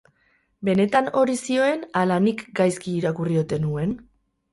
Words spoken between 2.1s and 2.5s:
nik